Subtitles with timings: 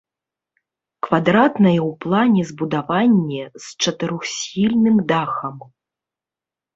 [1.07, 5.55] Квадратнае ў плане збудаванне з чатырохсхільным дахам.